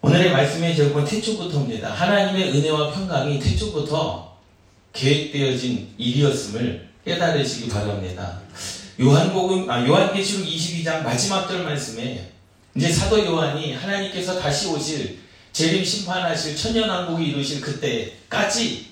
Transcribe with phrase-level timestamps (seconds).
[0.00, 1.90] 오늘의 말씀의 제목은 태초부터입니다.
[1.90, 4.36] 하나님의 은혜와 평강이 태초부터
[4.92, 8.40] 계획되어진 일이었음을 깨달으시기 바랍니다.
[9.00, 12.30] 요한복음, 아, 요한계시록 22장 마지막 절 말씀에
[12.76, 15.18] 이제 사도 요한이 하나님께서 다시 오실
[15.52, 18.86] 재림 심판하실 천년 왕국이 이루실 그때까지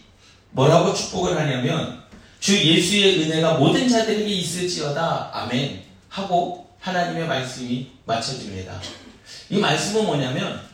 [0.50, 2.02] 뭐라고 축복을 하냐면
[2.41, 8.80] 주 예수의 은혜가 모든 자들에게 있을지어다 아멘 하고 하나님의 말씀이 맞춰집니다.
[9.50, 10.66] 이 말씀은 뭐냐면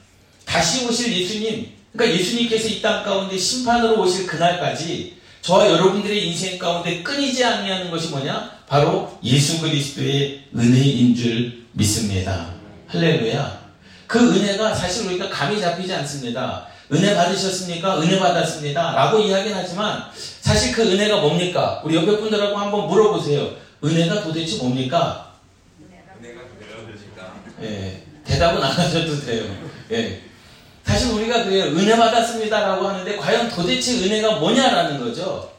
[0.52, 7.02] 다시 오실 예수님 그러니까 예수님께서 이 땅 가운데 심판으로 오실 그날까지 저와 여러분들의 인생 가운데
[7.02, 8.58] 끊이지 아니하는 것이 뭐냐?
[8.68, 12.50] 바로 예수 그리스도의 은혜인 줄 믿습니다.
[12.88, 13.62] 할렐루야.
[14.06, 16.66] 그 은혜가 사실 우리가 감이 잡히지 않습니다.
[16.92, 18.00] 은혜 받으셨습니까?
[18.02, 18.92] 은혜 받았습니다.
[18.92, 20.04] 라고 이야기는 하지만
[20.42, 21.80] 사실 그 은혜가 뭡니까?
[21.84, 23.56] 우리 옆에 분들하고 한번 물어보세요.
[23.82, 25.32] 은혜가 도대체 뭡니까?
[26.20, 27.34] 은혜가 되어주실까?
[27.62, 29.44] 예, 대답은 안 하셔도 돼요.
[29.92, 30.20] 예.
[30.92, 31.64] 사실 우리가 그래요.
[31.64, 35.50] 은혜 받았습니다라고 하는데 과연 도대체 은혜가 뭐냐라는 거죠.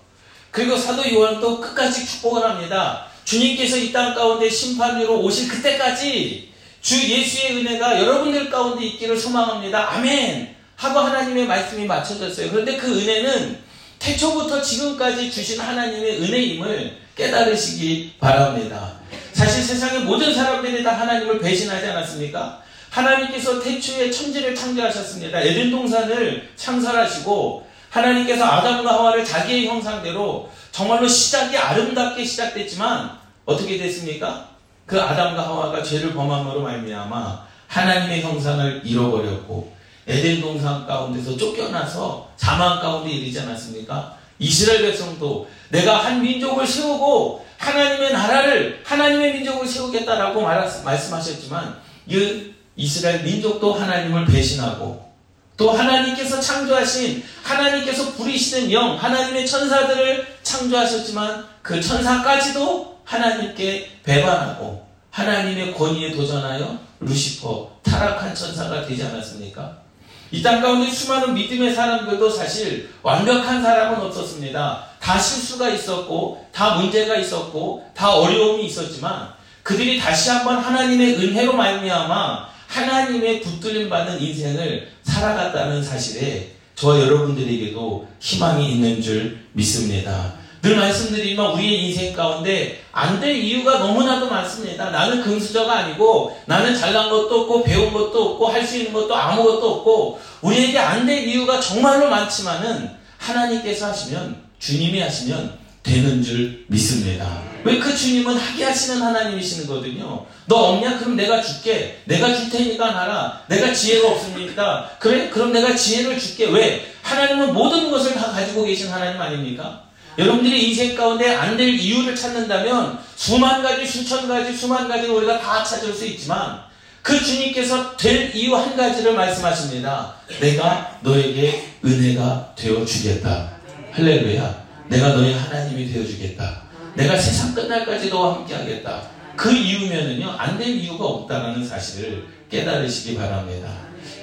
[0.51, 3.07] 그리고 사도 요한 또 끝까지 축복을 합니다.
[3.25, 6.51] 주님께서 이 땅 가운데 심판으로 오실 그때까지
[6.83, 9.93] 주 예수의 은혜가 여러분들 가운데 있기를 소망합니다.
[9.93, 10.53] 아멘!
[10.75, 12.51] 하고 하나님의 말씀이 맞춰졌어요.
[12.51, 13.57] 그런데 그 은혜는
[13.97, 18.93] 태초부터 지금까지 주신 하나님의 은혜임을 깨달으시기 바랍니다.
[19.33, 22.61] 사실 세상의 모든 사람들이 다 하나님을 배신하지 않았습니까?
[22.93, 25.41] 하나님께서 태초에 천지를 창조하셨습니다.
[25.41, 34.49] 에덴 동산을 창설하시고 하나님께서 아담과 하와를 자기의 형상대로 정말로 시작이 아름답게 시작됐지만 어떻게 됐습니까?
[34.85, 39.73] 그 아담과 하와가 죄를 범함으로 말미암아 하나님의 형상을 잃어버렸고
[40.07, 44.17] 에덴 동산 가운데서 쫓겨나서 자만 가운데 이르지 않았습니까?
[44.37, 53.73] 이스라엘 백성도 내가 한 민족을 세우고 하나님의 나라를 하나님의 민족을 세우겠다라고 말씀하셨지만 이 이스라엘 민족도
[53.73, 55.11] 하나님을 배신하고
[55.55, 66.11] 또 하나님께서 창조하신 하나님께서 부리시는 영 하나님의 천사들을 창조하셨지만 그 천사까지도 하나님께 배반하고 하나님의 권위에
[66.11, 69.83] 도전하여 루시퍼 타락한 천사가 되지 않았습니까?
[70.31, 74.83] 이 땅 가운데 수많은 믿음의 사람들도 사실 완벽한 사람은 없었습니다.
[74.99, 79.31] 다 실수가 있었고, 다 문제가 있었고, 다 어려움이 있었지만,
[79.61, 88.73] 그들이 다시 한번 하나님의 은혜로 말미암아 하나님의 붙들림 받는 인생을 살아갔다는 사실에 저와 여러분들에게도 희망이
[88.73, 90.33] 있는 줄 믿습니다.
[90.63, 94.89] 늘 말씀드리지만 우리의 인생 가운데 안 될 이유가 너무나도 많습니다.
[94.89, 99.71] 나는 금수저가 아니고 나는 잘난 것도 없고 배운 것도 없고 할 수 있는 것도 아무것도
[99.75, 107.52] 없고 우리에게 안 될 이유가 정말로 많지만은 하나님께서 하시면 주님이 하시면 되는 줄 믿습니다.
[107.65, 110.25] 왜 그 주님은 하게 하시는 하나님이시는 거든요.
[110.47, 110.97] 너 없냐?
[110.99, 112.01] 그럼 내가 줄게.
[112.05, 113.41] 내가 줄 테니까 하라.
[113.47, 114.89] 내가 지혜가 없습니까?
[114.99, 115.29] 그래?
[115.29, 116.47] 그럼 내가 지혜를 줄게.
[116.47, 116.91] 왜?
[117.01, 119.83] 하나님은 모든 것을 다 가지고 계신 하나님 아닙니까?
[120.17, 125.63] 여러분들이 인생 가운데 안 될 이유를 찾는다면 수만 가지, 수천 가지, 수만 가지 우리가 다
[125.63, 126.59] 찾을 수 있지만
[127.01, 130.13] 그 주님께서 될 이유 한 가지를 말씀하십니다.
[130.39, 133.51] 내가 너에게 은혜가 되어 주겠다.
[133.91, 134.63] 할렐루야.
[134.87, 136.62] 내가 너의 하나님이 되어 주겠다.
[136.95, 139.01] 내가 세상 끝날까지 너와 함께 하겠다.
[139.35, 143.67] 그 이유면은요, 안 될 이유가 없다라는 사실을 깨달으시기 바랍니다.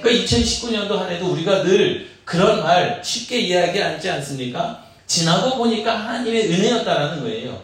[0.01, 4.85] 그러니까 2019년도 한 해도 우리가 늘 그런 말 쉽게 이야기하지 않습니까?
[5.05, 7.61] 지나고 보니까 하나님의 은혜였다라는 거예요.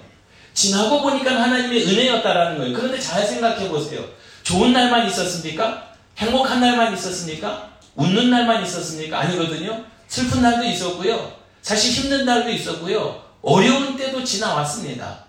[0.54, 2.74] 지나고 보니까 하나님의 은혜였다라는 거예요.
[2.76, 4.04] 그런데 잘 생각해 보세요.
[4.44, 5.88] 좋은 날만 있었습니까?
[6.18, 7.70] 행복한 날만 있었습니까?
[7.96, 9.20] 웃는 날만 있었습니까?
[9.20, 9.86] 아니거든요.
[10.08, 11.32] 슬픈 날도 있었고요.
[11.62, 13.27] 사실 힘든 날도 있었고요.
[13.48, 15.20] 어려운 때도 지나왔습니다.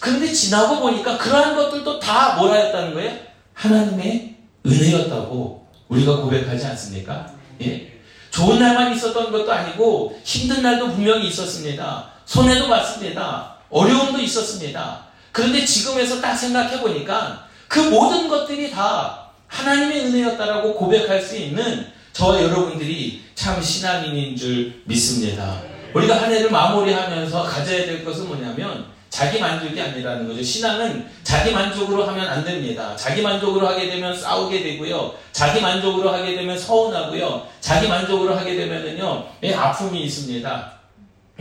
[0.00, 3.16] 그런데 지나고 보니까 그러한 것들도 다 뭐라였다는 거예요?
[3.54, 4.34] 하나님의
[4.66, 7.32] 은혜였다고 우리가 고백하지 않습니까?
[7.62, 8.00] 예?
[8.32, 12.10] 좋은 날만 있었던 것도 아니고 힘든 날도 분명히 있었습니다.
[12.24, 13.58] 손해도 봤습니다.
[13.70, 15.06] 어려움도 있었습니다.
[15.30, 22.42] 그런데 지금에서 딱 생각해 보니까 그 모든 것들이 다 하나님의 은혜였다라고 고백할 수 있는 저와
[22.42, 25.71] 여러분들이 참 신앙인인 줄 믿습니다.
[25.94, 30.42] 우리가 한 해를 마무리하면서 가져야 될 것은 뭐냐면 자기 만족이 아니라는 거죠.
[30.42, 32.96] 신앙은 자기 만족으로 하면 안 됩니다.
[32.96, 35.14] 자기 만족으로 하게 되면 싸우게 되고요.
[35.32, 37.46] 자기 만족으로 하게 되면 서운하고요.
[37.60, 40.72] 자기 만족으로 하게 되면은요, 예, 아픔이 있습니다.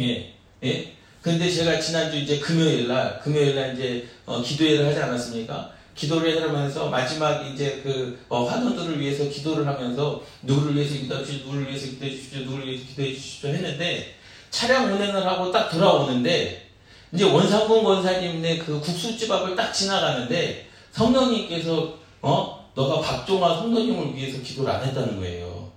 [0.01, 0.33] 예,
[0.65, 0.93] 예.
[1.21, 5.71] 근데 제가 지난주 이제 금요일 날, 금요일 날 이제 어, 기도회를 하지 않았습니까?
[5.95, 11.69] 기도를 하면서 마지막 이제 그 어, 환원들을 위해서 기도를 하면서 누구를 위해서 기도해 주십시오, 누구를
[11.69, 14.15] 위해서 기도해 주십시오, 누구를 위해서 기도해 주십시오 했는데
[14.51, 16.69] 차량 운행을 하고 딱 돌아오는데
[17.13, 24.71] 이제 원상군 권사님네 그 국수집 앞을 딱 지나가는데 성령님께서 어 너가 박종화 성도님을 위해서 기도를
[24.71, 25.71] 안 했다는 거예요.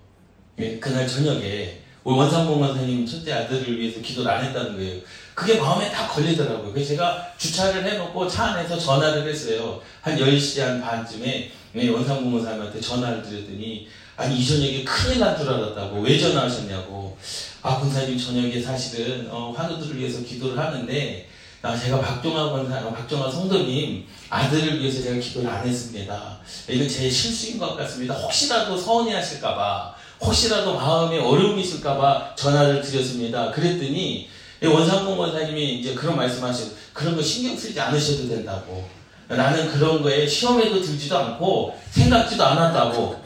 [0.58, 5.00] 예, 그날 저녁에 우리 원상봉 원사님 첫째 아들을 위해서 기도를 안 했다는 거예요.
[5.34, 6.72] 그게 마음에 딱 걸리더라고요.
[6.72, 9.80] 그래서 제가 주차를 해놓고 차 안에서 전화를 했어요.
[10.02, 15.48] 한 10시 한 반쯤에 네, 원상봉 원사님한테 전화를 드렸더니 아니 이 저녁에 큰일 난 줄
[15.48, 17.16] 알았다고 왜 전화하셨냐고
[17.62, 21.28] 아 군사님 저녁에 사실은 어, 환우들을 위해서 기도를 하는데
[21.62, 26.38] 아, 제가 박종화 권사, 박종화 성도님 아들을 위해서 제가 기도를 안 했습니다.
[26.68, 28.12] 이건 제 실수인 것 같습니다.
[28.12, 33.50] 혹시라도 서운해 하실까봐, 혹시라도 마음에 어려움이 있을까봐 전화를 드렸습니다.
[33.50, 34.28] 그랬더니
[34.62, 38.86] 원상봉 권사님이 이제 그런 말씀하시고 그런 거 신경 쓰지 않으셔도 된다고.
[39.28, 43.24] 나는 그런 거에 시험에도 들지도 않고 생각지도 않았다고.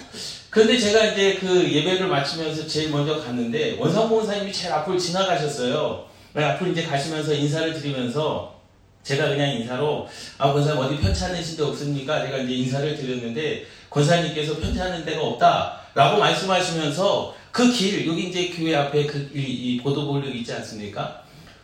[0.50, 6.04] 그런데 제가 이제 그 예배를 마치면서 제일 먼저 갔는데 원상봉 권사님이 제일 앞을 지나가셨어요.
[6.32, 8.56] 네, 앞으로 이제 가시면서 인사를 드리면서
[9.02, 10.08] 제가 그냥 인사로
[10.38, 12.22] 아 권사님 어디 편찮으신 데 없습니까?
[12.24, 19.06] 제가 이제 인사를 드렸는데 권사님께서 편찮은 데가 없다라고 말씀하시면서 그 길 여기 이제 교회 앞에
[19.06, 21.22] 그이 보도블록 있지 않습니까?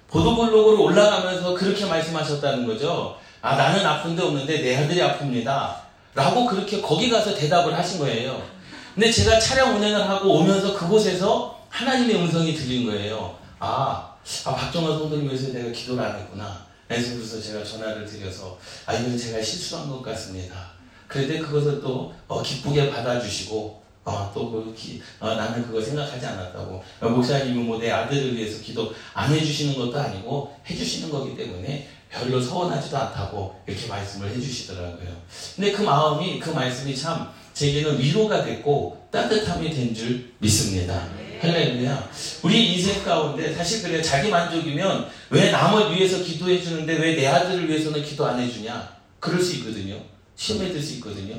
[0.08, 3.16] 보도블록으로 올라가면서 그렇게 말씀하셨다는 거죠.
[3.40, 5.74] 아 나는 아픈 데 없는데 내 아들이 아픕니다.
[6.14, 8.42] 라고 그렇게 거기 가서 대답을 하신 거예요.
[8.94, 13.36] 근데 제가 차량 운행을 하고 오면서 그곳에서 하나님의 음성이 들린 거예요.
[13.58, 14.14] 아
[14.44, 16.64] 아, 박정화 성도님 위해서 내가 기도를 안 했구나.
[16.88, 20.70] 그래서 제가 전화를 드려서, 아, 이건 제가 실수한 것 같습니다.
[21.08, 26.82] 그런데 그것을 또 어, 기쁘게 받아주시고, 어, 또 그, 기, 어, 나는 그거 생각하지 않았다고.
[27.00, 32.40] 어, 목사님은 뭐 내 아들을 위해서 기도 안 해주시는 것도 아니고 해주시는 거기 때문에 별로
[32.40, 35.08] 서운하지도 않다고 이렇게 말씀을 해주시더라고요.
[35.56, 41.08] 근데 그 마음이, 그 말씀이 참 제게는 위로가 됐고 따뜻함이 된 줄 믿습니다.
[41.40, 42.10] 할렐루야.
[42.42, 47.68] 우리 인생 가운데 사실 그래 자기 만족이면 왜 남을 위해서 기도해 주는데 왜 내 아들을
[47.68, 48.94] 위해서는 기도 안 해주냐?
[49.20, 49.96] 그럴 수 있거든요.
[50.36, 51.36] 시험에 들 수 있거든요.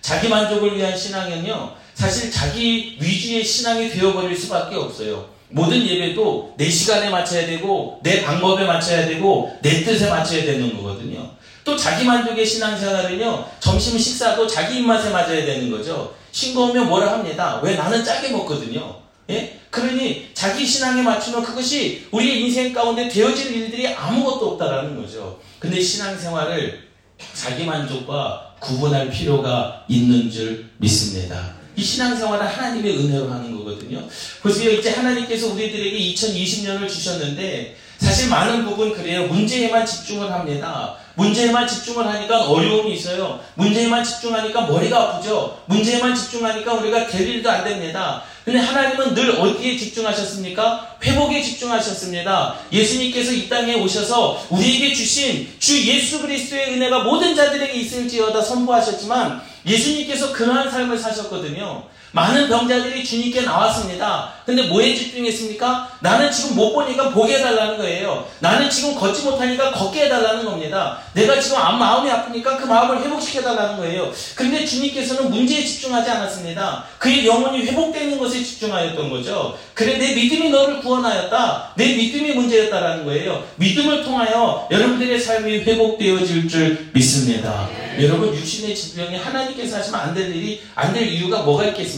[0.00, 5.28] 자기 만족을 위한 신앙은요, 사실 자기 위주의 신앙이 되어버릴 수밖에 없어요.
[5.50, 11.30] 모든 예배도 내 시간에 맞춰야 되고, 내 방법에 맞춰야 되고, 내 뜻에 맞춰야 되는 거거든요.
[11.68, 16.14] 또 자기 만족의 신앙생활은요, 점심 식사도 자기 입맛에 맞아야 되는 거죠.
[16.32, 17.60] 싱거우면 뭐라 합니다.
[17.62, 18.96] 왜 나는 짜게 먹거든요.
[19.28, 19.60] 예?
[19.68, 25.38] 그러니 자기 신앙에 맞추면 그것이 우리의 인생 가운데 되어질 일들이 아무것도 없다라는 거죠.
[25.58, 26.88] 근데 신앙생활을
[27.34, 31.52] 자기 만족과 구분할 필요가 있는 줄 믿습니다.
[31.76, 34.08] 이 신앙생활은 하나님의 은혜로 하는 거거든요.
[34.40, 34.70] 보세요.
[34.70, 39.26] 이제 하나님께서 우리들에게 2020년을 주셨는데 사실 많은 부분 그래요.
[39.26, 40.96] 문제에만 집중을 합니다.
[41.18, 43.40] 문제에만 집중을 하니까 어려움이 있어요.
[43.54, 45.58] 문제에만 집중하니까 머리가 아프죠.
[45.66, 48.22] 문제에만 집중하니까 우리가 될 일도 안 됩니다.
[48.44, 50.96] 근데 하나님은 늘 어디에 집중하셨습니까?
[51.02, 52.54] 회복에 집중하셨습니다.
[52.72, 60.32] 예수님께서 이 땅에 오셔서 우리에게 주신 주 예수 그리스도의 은혜가 모든 자들에게 있을지어다 선포하셨지만 예수님께서
[60.32, 61.82] 그러한 삶을 사셨거든요.
[62.12, 64.32] 많은 병자들이 주님께 나왔습니다.
[64.46, 65.98] 근데 뭐에 집중했습니까?
[66.00, 68.26] 나는 지금 못 보니까 보게 해달라는 거예요.
[68.40, 70.98] 나는 지금 걷지 못하니까 걷게 해달라는 겁니다.
[71.12, 74.10] 내가 지금 마음이 아프니까 그 마음을 회복시켜달라는 거예요.
[74.34, 76.84] 그런데 주님께서는 문제에 집중하지 않았습니다.
[76.98, 79.58] 그의 영혼이 회복되는 것에 집중하였던 거죠.
[79.74, 81.72] 그래, 내 믿음이 너를 구원하였다.
[81.76, 83.44] 내 믿음이 문제였다라는 거예요.
[83.56, 87.68] 믿음을 통하여 여러분들의 삶이 회복되어질 줄 믿습니다.
[88.00, 91.97] 여러분, 육신의 질병이 하나님께서 하시면 안 될 일이, 안 될 이유가 뭐가 있겠습니까?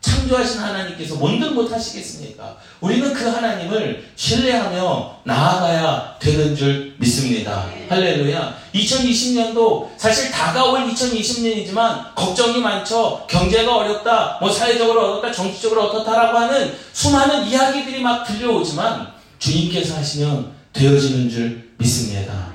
[0.00, 2.56] 창조하신 하나님께서 뭔들 못하시겠습니까?
[2.80, 7.66] 우리는 그 하나님을 신뢰하며 나아가야 되는 줄 믿습니다.
[7.88, 8.56] 할렐루야.
[8.74, 13.26] 2020년도 사실 다가올 2020년이지만 걱정이 많죠.
[13.28, 14.38] 경제가 어렵다.
[14.40, 15.32] 뭐 사회적으로 어렵다.
[15.32, 19.08] 정치적으로 어떻다라고 하는 수많은 이야기들이 막 들려오지만
[19.38, 22.48] 주님께서 하시면 되어지는 줄 믿습니다.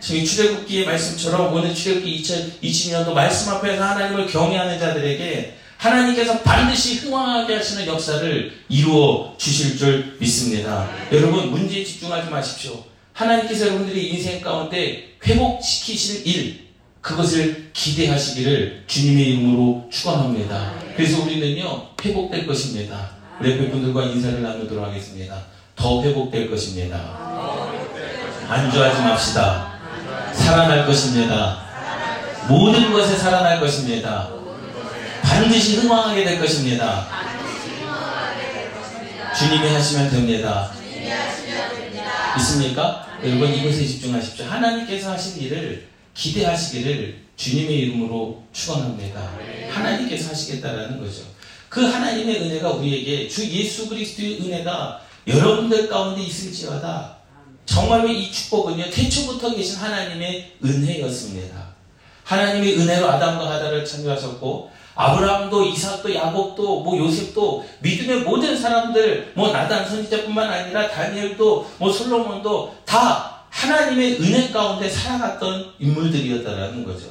[0.00, 7.86] 저희 출애굽기의 말씀처럼 오늘 출애굽기 2020년도 말씀 앞에서 하나님을 경외하는 자들에게 하나님께서 반드시 흥왕하게 하시는
[7.86, 10.88] 역사를 이루어 주실 줄 믿습니다.
[11.10, 12.84] 여러분 문제에 집중하지 마십시오.
[13.14, 16.68] 하나님께서 여러분들의 인생 가운데 회복시키실 일
[17.00, 20.74] 그것을 기대하시기를 주님의 이름으로 축원합니다.
[20.96, 23.12] 그래서 우리는요 회복될 것입니다.
[23.42, 25.34] 옆에 분들과 인사를 나누도록 하겠습니다.
[25.74, 26.98] 더 회복될 것입니다.
[28.48, 29.80] 안주하지 맙시다.
[30.34, 31.62] 살아날 것입니다.
[32.48, 34.39] 모든 것에 살아날 것입니다.
[35.40, 37.08] 반드시 흥왕하게 될 것입니다.
[39.38, 40.70] 주님이 하시면 됩니다.
[42.36, 43.06] 있습니까?
[43.24, 44.44] 여러분 이것에 집중하십시오.
[44.44, 49.30] 하나님께서 하신 일을 기대하시기를 주님의 이름으로 축원합니다.
[49.70, 51.22] 하나님께서 하시겠다라는 거죠.
[51.70, 57.16] 그 하나님의 은혜가 우리에게 주 예수 그리스도의 은혜가 여러분들 가운데 있을지어다.
[57.64, 61.70] 정말로 이 축복은요 태초부터 계신 하나님의 은혜였습니다.
[62.24, 69.88] 하나님의 은혜로 아담과 하다를 창조하셨고 아브라함도 이삭도 야곱도 뭐 요셉도 믿음의 모든 사람들 뭐 나단
[69.88, 77.06] 선지자뿐만 아니라 다니엘도 뭐 솔로몬도 다 하나님의 은혜 가운데 살아갔던 인물들이었다라는 거죠.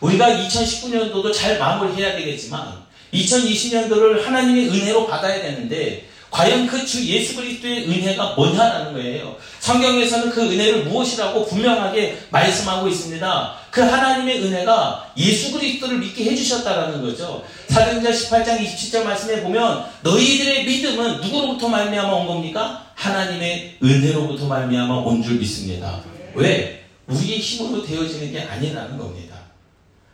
[0.00, 2.82] 우리가 2019년도도 잘 마무리해야 되겠지만
[3.14, 9.36] 2020년도를 하나님의 은혜로 받아야 되는데 과연 그 주 예수 그리스도의 은혜가 뭐냐라는 거예요.
[9.60, 13.54] 성경에서는 그 은혜를 무엇이라고 분명하게 말씀하고 있습니다.
[13.70, 17.44] 그 하나님의 은혜가 예수 그리스도를 믿게 해주셨다라는 거죠.
[17.68, 22.90] 사도행전 18장 27절 말씀에 보면 너희들의 믿음은 누구로부터 말미암아 온 겁니까?
[22.94, 26.00] 하나님의 은혜로부터 말미암아 온 줄 믿습니다.
[26.34, 26.84] 왜?
[27.08, 29.36] 우리의 힘으로 되어지는 게 아니라는 겁니다.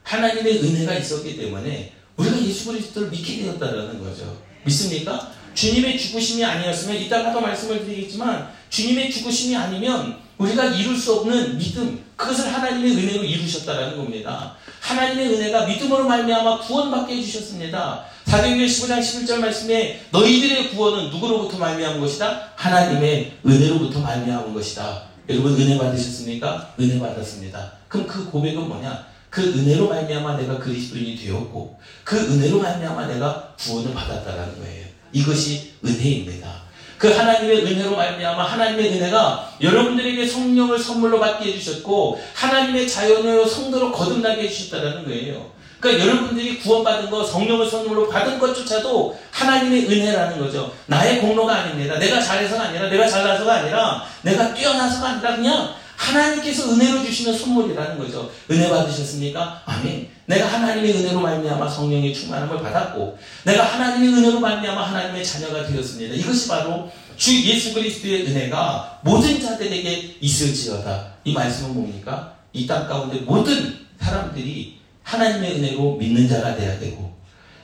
[0.02, 4.36] 하나님의 은혜가 있었기 때문에 우리가 예수 그리스도를 믿게 되었다라는 거죠.
[4.64, 5.32] 믿습니까?
[5.54, 12.52] 주님의 죽으심이 아니었으면 이따가도 말씀을 드리겠지만 주님의 죽으심이 아니면 우리가 이룰 수 없는 믿음 그것을
[12.52, 14.56] 하나님의 은혜로 이루셨다라는 겁니다.
[14.80, 18.04] 하나님의 은혜가 믿음으로 말미암아 구원받게 해주셨습니다.
[18.24, 22.52] 사도행전 15장 11절 말씀에 너희들의 구원은 누구로부터 말미암은 것이다?
[22.56, 25.02] 하나님의 은혜로부터 말미암은 것이다.
[25.28, 26.74] 여러분 은혜 받으셨습니까?
[26.80, 27.72] 은혜 받았습니다.
[27.88, 29.06] 그럼 그 고백은 뭐냐?
[29.30, 34.87] 그 은혜로 말미암아 내가 그리스도인이 되었고 그 은혜로 말미암아 내가 구원을 받았다라는 거예요.
[35.12, 36.68] 이것이 은혜입니다.
[36.98, 44.42] 그 하나님의 은혜로 말미암아 하나님의 은혜가 여러분들에게 성령을 선물로 받게 해주셨고 하나님의 자연의 성도로 거듭나게
[44.42, 45.58] 해주셨다는 거예요.
[45.78, 50.72] 그러니까 여러분들이 구원받은 거 성령을 선물로 받은 것조차도 하나님의 은혜라는 거죠.
[50.86, 51.98] 나의 공로가 아닙니다.
[51.98, 55.74] 내가 잘해서가 아니라 내가 잘나서가 아니라 내가 뛰어나서가 아니라 그냥
[56.12, 58.30] 하나님께서 은혜로 주시는 선물이라는 거죠.
[58.50, 59.62] 은혜 받으셨습니까?
[59.66, 60.08] 아멘.
[60.26, 66.14] 내가 하나님의 은혜로 말미암아 성령의 충만함을 받았고 내가 하나님의 은혜로 말미암아 하나님의 자녀가 되었습니다.
[66.14, 71.14] 이것이 바로 주 예수 그리스도의 은혜가 모든 자들에게 있을지어다.
[71.24, 72.34] 이 말씀은 뭡니까?
[72.52, 77.12] 이 땅 가운데 모든 사람들이 하나님의 은혜로 믿는 자가 돼야 되고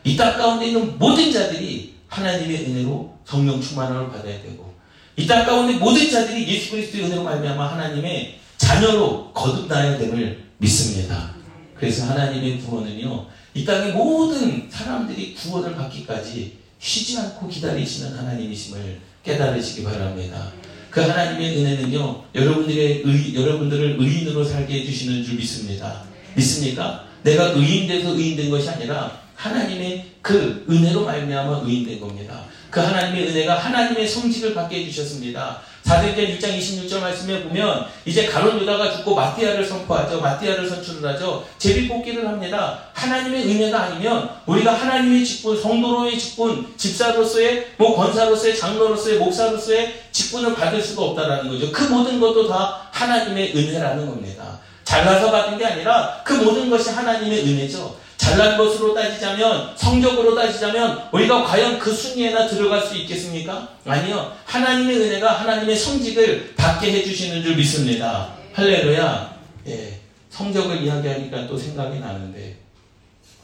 [0.04, 4.73] 이 땅 가운데 있는 모든 자들이 하나님의 은혜로 성령 충만함을 받아야 되고
[5.16, 11.34] 이 땅 가운데 모든 자들이 예수 그리스도의 은혜로 말미암아 하나님의 자녀로 거듭나야 됨을 믿습니다.
[11.76, 20.52] 그래서 하나님의 구원은요, 이 땅의 모든 사람들이 구원을 받기까지 쉬지 않고 기다리시는 하나님이심을 깨달으시기 바랍니다.
[20.90, 26.02] 그 하나님의 은혜는요, 여러분들의 의, 여러분들을 의인으로 살게 해주시는 줄 믿습니다.
[26.34, 27.06] 믿습니까?
[27.22, 32.44] 내가 의인돼서 의인된 것이 아니라 하나님의 그 은혜로 말미암아 의인된 겁니다.
[32.74, 35.60] 그 하나님의 은혜가 하나님의 성직을 받게 해주셨습니다.
[35.84, 40.20] 사도행전 6장 26절 말씀에 보면 이제 가론 유다가 죽고 마티아를 선포하죠.
[40.20, 41.46] 마티아를 선출을 하죠.
[41.58, 42.80] 제비 뽑기를 합니다.
[42.94, 50.82] 하나님의 은혜가 아니면 우리가 하나님의 직분, 성도로의 직분, 집사로서의 뭐 권사로서의 장로로서의 목사로서의 직분을 받을
[50.82, 51.70] 수가 없다라는 거죠.
[51.70, 54.58] 그 모든 것도 다 하나님의 은혜라는 겁니다.
[54.82, 58.03] 잘나서 받은 게 아니라 그 모든 것이 하나님의 은혜죠.
[58.24, 63.68] 잘난 것으로 따지자면 성적으로 따지자면 우리가 과연 그 순위에나 들어갈 수 있겠습니까?
[63.84, 64.34] 아니요.
[64.46, 68.32] 하나님의 은혜가 하나님의 성직을 받게 해주시는 줄 믿습니다.
[68.54, 69.38] 할렐루야.
[69.66, 70.00] 예.
[70.30, 72.56] 성적을 이야기하니까 또 생각이 나는데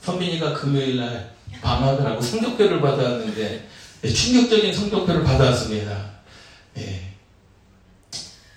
[0.00, 3.68] 선빈이가 금요일날 방학을 하고 성적표를 받아왔는데
[4.02, 6.10] 예, 충격적인 성적표를 받아왔습니다.
[6.78, 7.02] 예.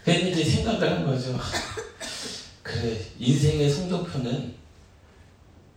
[0.05, 1.37] 그랬는데 생각을 한 거죠.
[2.63, 4.62] 그래 인생의 성적표는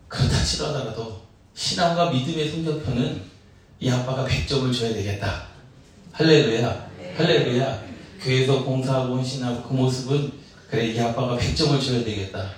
[0.09, 1.23] 그렇다 치더라도
[1.55, 3.23] 신앙과 믿음의 성적표는
[3.81, 5.47] 이 아빠가 100점을 줘야 되겠다.
[6.13, 6.89] 할렐루야.
[7.17, 7.83] 할렐루야.
[8.23, 10.33] 교회에서 봉사하고 헌신하고 그 모습은
[10.71, 12.51] 그래 이 아빠가 100점을 줘야 되겠다.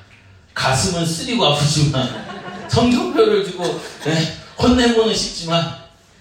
[0.54, 3.64] 가슴은 쓰리고 아프지만 성적표를 주고
[4.04, 5.76] 네, 혼내고는 싶지만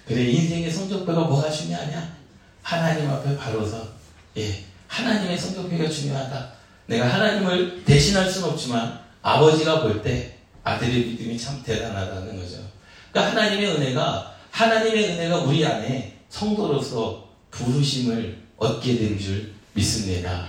[0.08, 2.18] 그래 인생의 성적표가 뭐가 중요하냐?
[2.62, 3.88] 하나님 앞에 바로서
[4.38, 6.52] 예 하나님의 성적표가 중요하다.
[6.88, 10.37] 내가 하나님을 대신할 수는 없지만 아버지가 볼때
[10.68, 12.58] 아들의 믿음이 참 대단하다는 거죠.
[13.12, 20.48] 그러니까 하나님의 은혜가 하나님의 은혜가 우리 안에 성도로서 부르심을 얻게 된 줄 믿습니다.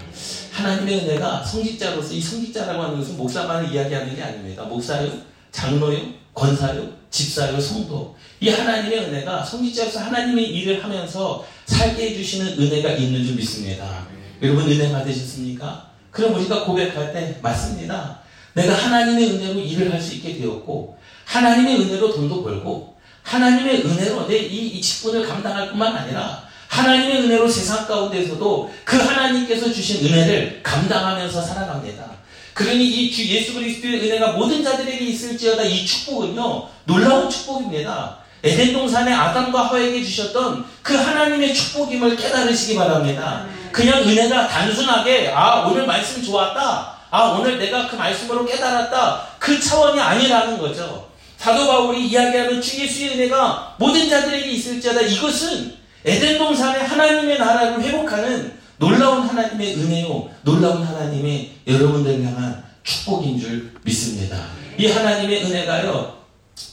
[0.52, 4.64] 하나님의 은혜가 성직자로서 이 성직자라고 하는 것은 목사만을 이야기하는 게 아닙니다.
[4.64, 5.12] 목사요,
[5.52, 8.16] 장로요, 권사요, 집사요, 성도.
[8.40, 14.06] 이 하나님의 은혜가 성직자로서 하나님의 일을 하면서 살게 해주시는 은혜가 있는 줄 믿습니다.
[14.42, 15.90] 여러분 은혜 받으셨습니까?
[16.10, 18.17] 그럼 우리가 고백할 때 맞습니다.
[18.58, 24.36] 내가 하나님의 은혜로 일을 할 수 있게 되었고 하나님의 은혜로 돈도 벌고 하나님의 은혜로 내
[24.38, 32.04] 이 직분을 감당할 뿐만 아니라 하나님의 은혜로 세상 가운데서도 그 하나님께서 주신 은혜를 감당하면서 살아갑니다.
[32.54, 38.18] 그러니 이 주 예수 그리스도의 은혜가 모든 자들에게 있을지어다 이 축복은요 놀라운 축복입니다.
[38.42, 43.46] 에덴 동산에 아담과 하와에게 주셨던 그 하나님의 축복임을 깨달으시기 바랍니다.
[43.72, 49.26] 그냥 은혜가 단순하게 아 오늘 말씀 좋았다 아, 오늘 내가 그 말씀으로 깨달았다.
[49.38, 51.08] 그 차원이 아니라는 거죠.
[51.38, 58.58] 사도 바울이 이야기하는 주 예수의 은혜가 모든 자들에게 있을지어다 이것은 에덴 동산의 하나님의 나라를 회복하는
[58.78, 64.36] 놀라운 하나님의 은혜요, 놀라운 하나님의 여러분들 향한 축복인 줄 믿습니다.
[64.76, 66.17] 이 하나님의 은혜가요,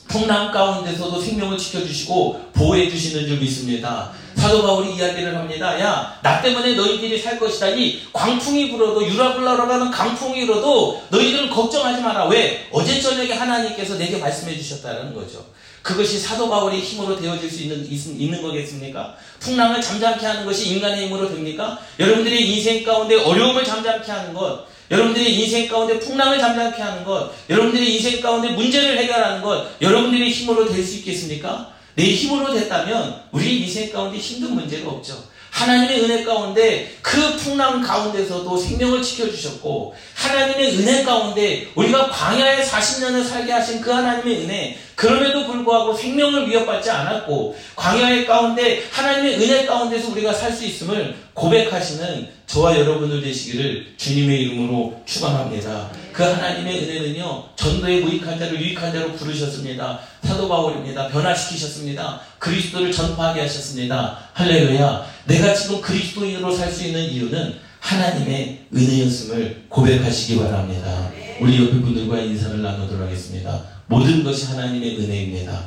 [0.07, 4.11] 풍랑 가운데서도 생명을 지켜주시고 보호해 주시는 줄 믿습니다.
[4.35, 5.79] 사도 바울이 이야기를 합니다.
[5.79, 7.69] 야, 나 때문에 너희들이 살 것이다.
[7.69, 12.27] 이 광풍이 불어도 유라블라로 가는 강풍이 불어도 너희들은 걱정하지 마라.
[12.27, 12.67] 왜?
[12.71, 15.45] 어제 저녁에 하나님께서 내게 말씀해 주셨다는 거죠.
[15.81, 17.87] 그것이 사도 바울의 힘으로 되어질 수 있는,
[18.19, 19.15] 있는 거겠습니까?
[19.39, 21.79] 풍랑을 잠잠케 하는 것이 인간의 힘으로 됩니까?
[21.99, 27.95] 여러분들의 인생 가운데 어려움을 잠잠케 하는 것, 여러분들의 인생 가운데 풍랑을 잠잠케 하는 것, 여러분들의
[27.95, 31.73] 인생 가운데 문제를 해결하는 것, 여러분들의 힘으로 될 수 있겠습니까?
[31.95, 35.23] 내 힘으로 됐다면 우리 인생 가운데 힘든 문제가 없죠.
[35.55, 43.53] 하나님의 은혜 가운데 그 풍랑 가운데서도 생명을 지켜주셨고 하나님의 은혜 가운데 우리가 광야에 40년을 살게
[43.53, 50.33] 하신 그 하나님의 은혜 그럼에도 불구하고 생명을 위협받지 않았고 광야의 가운데 하나님의 은혜 가운데서 우리가
[50.33, 56.04] 살 수 있음을 고백하시는 저와 여러분들 되시기를 주님의 이름으로 축원합니다.
[56.15, 59.99] 그 하나님의 은혜는요 전도에 무익한 자를 유익한 자로 부르셨습니다.
[60.23, 61.09] 사도 바울입니다.
[61.09, 62.21] 변화시키셨습니다.
[62.39, 64.17] 그리스도를 전파하게 하셨습니다.
[64.31, 65.05] 할렐루야.
[65.25, 71.11] 내가 지금 그리스도인으로 살 수 있는 이유는 하나님의 은혜였음을 고백하시기 바랍니다.
[71.41, 73.61] 우리 옆에 분들과 인사를 나누도록 하겠습니다.
[73.87, 75.65] 모든 것이 하나님의 은혜입니다.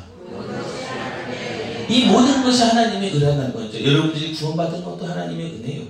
[1.89, 3.85] 이 모든 것이 하나님의 은혜라는 거죠.
[3.85, 5.81] 여러분들이 구원받은 것도 하나님의 은혜요.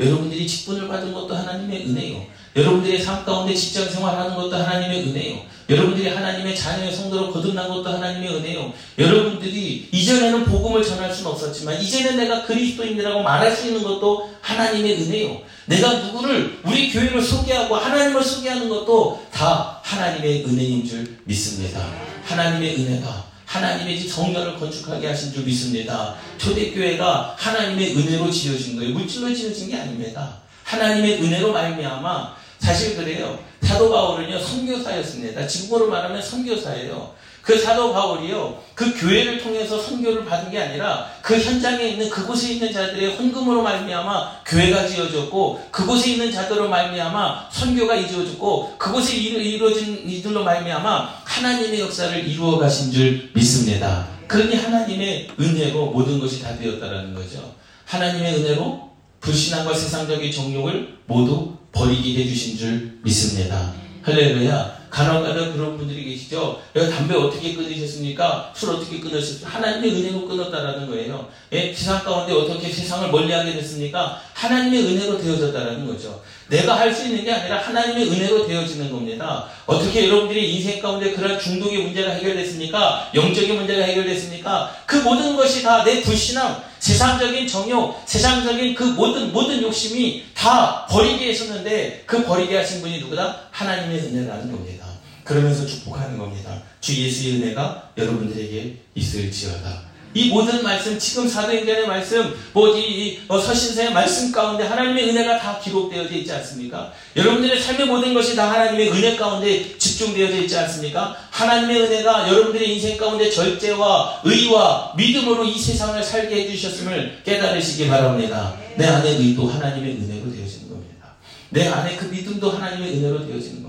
[0.00, 2.37] 여러분들이 직분을 받은 것도 하나님의 은혜요.
[2.56, 5.42] 여러분들의 삶 가운데 직장 생활하는 것도 하나님의 은혜요.
[5.68, 8.72] 여러분들이 하나님의 자녀의 성도로 거듭난 것도 하나님의 은혜요.
[8.98, 15.42] 여러분들이 이전에는 복음을 전할 수는 없었지만 이제는 내가 그리스도인이라고 말할 수 있는 것도 하나님의 은혜요.
[15.66, 21.84] 내가 누구를 우리 교회를 소개하고 하나님을 소개하는 것도 다 하나님의 은혜인 줄 믿습니다.
[22.24, 26.14] 하나님의 은혜가 하나님의 집 성전을 건축하게 하신 줄 믿습니다.
[26.38, 28.92] 초대교회가 하나님의 은혜로 지어진 거예요.
[28.92, 30.36] 물질로 지어진 게 아닙니다.
[30.64, 32.36] 하나님의 은혜로 말미암아
[32.68, 33.38] 사실 그래요.
[33.62, 35.46] 사도 바울은요 선교사였습니다.
[35.46, 37.14] 지금으로 말하면 선교사예요.
[37.40, 42.70] 그 사도 바울이요 그 교회를 통해서 선교를 받은 게 아니라 그 현장에 있는 그곳에 있는
[42.70, 51.22] 자들의 헌금으로 말미암아 교회가 지어졌고 그곳에 있는 자들로 말미암아 선교가 이루어졌고 그곳에 이루어진 이들로 말미암아
[51.24, 54.06] 하나님의 역사를 이루어 가신 줄 믿습니다.
[54.26, 57.54] 그러니 하나님의 은혜로 모든 것이 다 되었다라는 거죠.
[57.86, 63.74] 하나님의 은혜로 불신앙과 세상적인 정욕을 모두 버리게 해주신 줄 믿습니다.
[64.02, 64.78] 할렐루야.
[64.90, 66.62] 간혹가다 그런 분들이 계시죠.
[66.72, 68.52] 내가 담배 어떻게 끊으셨습니까?
[68.56, 69.50] 술 어떻게 끊으셨습니까?
[69.50, 71.28] 하나님의 은혜로 끊었다라는 거예요.
[71.52, 71.74] 예?
[71.74, 74.20] 세상 가운데 어떻게 세상을 멀리하게 됐습니까?
[74.32, 76.22] 하나님의 은혜로 되어졌다라는 거죠.
[76.48, 79.48] 내가 할 수 있는 게 아니라 하나님의 은혜로 되어지는 겁니다.
[79.66, 83.10] 어떻게 여러분들이 인생 가운데 그런 중독의 문제가 해결됐습니까?
[83.14, 84.74] 영적인 문제가 해결됐습니까?
[84.86, 91.28] 그 모든 것이 다 내 불신앙, 세상적인 정욕, 세상적인 그 모든 모든 욕심이 다 버리게
[91.30, 93.48] 했었는데 그 버리게 하신 분이 누구다?
[93.50, 94.86] 하나님의 은혜라는 겁니다.
[95.24, 96.62] 그러면서 축복하는 겁니다.
[96.80, 99.87] 주 예수의 은혜가 여러분들에게 있을지어다.
[100.14, 106.14] 이 모든 말씀, 지금 사도행전의 말씀, 뭐이 어, 서신서의 말씀 가운데 하나님의 은혜가 다 기록되어져
[106.14, 106.92] 있지 않습니까?
[107.16, 111.16] 여러분들의 삶의 모든 것이 다 하나님의 은혜 가운데 집중되어져 있지 않습니까?
[111.30, 118.54] 하나님의 은혜가 여러분들의 인생 가운데 절제와 의와 믿음으로 이 세상을 살게 해주셨음을 깨달으시기 바랍니다.
[118.76, 121.14] 내 안에 의도 하나님의 은혜로 되어지는 겁니다.
[121.50, 123.67] 내 안에 그 믿음도 하나님의 은혜로 되어지는 겁니다.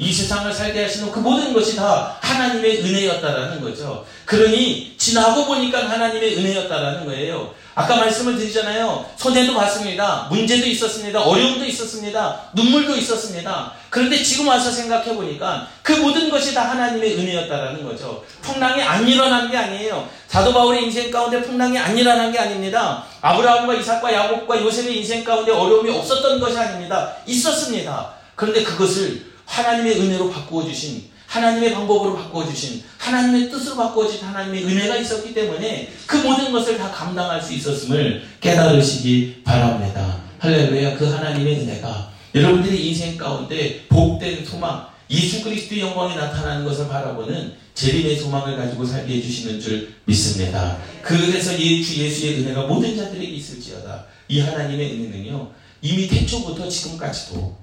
[0.00, 4.06] 이 세상을 살게 하시는 그 모든 것이 다 하나님의 은혜였다라는 거죠.
[4.24, 7.54] 그러니 지나고 보니까 하나님의 은혜였다라는 거예요.
[7.74, 9.04] 아까 말씀을 드리잖아요.
[9.18, 10.26] 손해도 봤습니다.
[10.30, 11.20] 문제도 있었습니다.
[11.20, 12.40] 어려움도 있었습니다.
[12.54, 13.72] 눈물도 있었습니다.
[13.90, 18.24] 그런데 지금 와서 생각해 보니까 그 모든 것이 다 하나님의 은혜였다라는 거죠.
[18.40, 20.08] 풍랑이 안 일어난 게 아니에요.
[20.28, 23.04] 사도 바울의 인생 가운데 풍랑이 안 일어난 게 아닙니다.
[23.20, 27.16] 아브라함과 이삭과 야곱과 요셉의 인생 가운데 어려움이 없었던 것이 아닙니다.
[27.26, 28.12] 있었습니다.
[28.34, 34.64] 그런데 그것을 하나님의 은혜로 바꾸어 주신 하나님의 방법으로 바꾸어 주신 하나님의 뜻으로 바꾸어 주신 하나님의
[34.64, 40.22] 은혜가 있었기 때문에 그 모든 것을 다 감당할 수 있었음을 깨달으시기 바랍니다.
[40.38, 47.54] 할렐루야 그 하나님의 은혜가 여러분들의 인생 가운데 복된 소망 예수 그리스도의 영광이 나타나는 것을 바라보는
[47.74, 50.78] 재림의 소망을 가지고 살게 해주시는 줄 믿습니다.
[51.02, 54.04] 그래서 예수, 예수의 은혜가 모든 자들에게 있을지어다.
[54.28, 55.50] 이 하나님의 은혜는요,
[55.82, 57.59] 이미 태초부터 지금까지도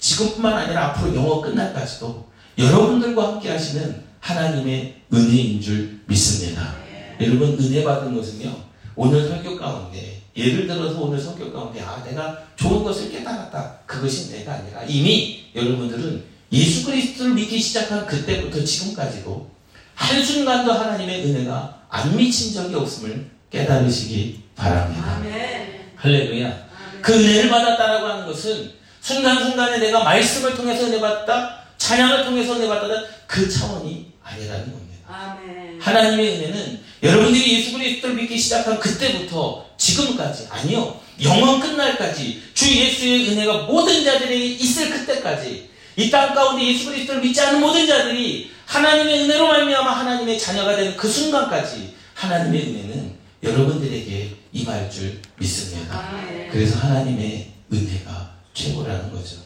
[0.00, 6.74] 지금뿐만 아니라 앞으로 영어 끝날까지도 여러분들과 함께 하시는 하나님의 은혜인 줄 믿습니다.
[7.20, 8.54] 여러분 은혜 받은 것은요
[8.96, 14.54] 오늘 설교 가운데 예를 들어서 오늘 설교 가운데 아 내가 좋은 것을 깨달았다 그것이 내가
[14.54, 19.50] 아니라 이미 여러분들은 예수 그리스도를 믿기 시작한 그때부터 지금까지도
[19.94, 25.16] 한순간도 하나님의 은혜가 안 미친 적이 없음을 깨달으시기 바랍니다.
[25.16, 25.80] 아멘.
[25.96, 26.46] 할렐루야.
[26.46, 27.02] 아멘.
[27.02, 32.86] 그 은혜를 받았다라고 하는 것은 순간순간에 내가 말씀을 통해서 받다, 찬양을 통해서 받다,
[33.26, 34.98] 그 차원이 아니라는 겁니다.
[35.08, 35.80] 아멘.
[35.80, 43.62] 하나님의 은혜는 여러분들이 예수 그리스도를 믿기 시작한 그때부터 지금까지 아니요 영원 끝날까지 주 예수의 은혜가
[43.62, 49.48] 모든 자들에게 있을 그때까지 이 땅 가운데 예수 그리스도를 믿지 않는 모든 자들이 하나님의 은혜로
[49.48, 56.10] 말미암아 하나님의 자녀가 되는 그 순간까지 하나님의 은혜는 여러분들에게 임할 줄 믿습니다.
[56.52, 59.36] 그래서 하나님의 은혜가 최고라는 거죠.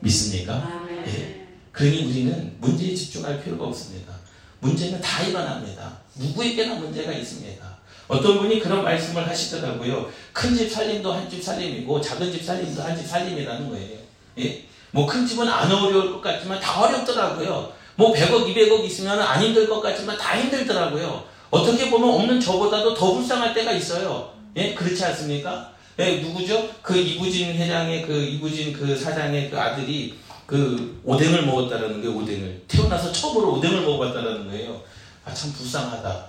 [0.00, 0.52] 믿습니까?
[1.06, 1.46] 예.
[1.72, 4.12] 그러니 우리는 문제에 집중할 필요가 없습니다.
[4.60, 5.98] 문제는 다 일어납니다.
[6.16, 7.72] 누구에게나 문제가 있습니다.
[8.08, 10.10] 어떤 분이 그런 말씀을 하시더라고요.
[10.32, 13.98] 큰 집 살림도 한 집 살림이고 작은 집 살림도 한 집 살림이라는 거예요.
[14.38, 14.64] 예?
[14.90, 17.72] 뭐 큰 집은 안 어려울 것 같지만 다 어렵더라고요.
[17.96, 21.24] 뭐 100억, 200억 있으면 안 힘들 것 같지만 다 힘들더라고요.
[21.50, 24.32] 어떻게 보면 없는 저보다도 더 불쌍할 때가 있어요.
[24.56, 24.74] 예?
[24.74, 25.71] 그렇지 않습니까?
[25.98, 26.68] 예, 누구죠?
[26.82, 30.14] 그 이부진 회장의 그 이부진 그 사장의 그 아들이
[30.46, 32.16] 그 오뎅을 먹었다라는 거예요.
[32.18, 34.80] 오뎅을 태어나서 처음으로 오뎅을 먹어봤다라는 거예요.
[35.24, 36.26] 아 참 불쌍하다.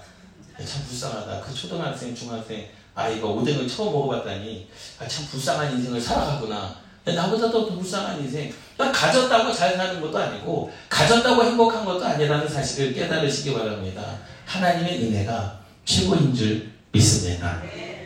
[0.60, 1.42] 예, 참 불쌍하다.
[1.42, 4.68] 그 초등학생, 중학생 아이가 오뎅을 처음 먹어봤다니
[5.00, 6.76] 아, 참 불쌍한 인생을 살아가구나.
[7.08, 8.54] 야, 나보다도 더 불쌍한 인생.
[8.78, 14.20] 그러니까 가졌다고 잘 사는 것도 아니고 가졌다고 행복한 것도 아니라는 사실을 깨달으시기 바랍니다.
[14.46, 17.62] 하나님의 은혜가 최고인 줄 믿습니다.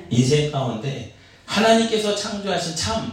[0.10, 1.13] 인생 가운데
[1.47, 3.12] 하나님께서 창조하신 참,